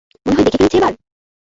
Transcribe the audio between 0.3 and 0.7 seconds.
হয় দেখে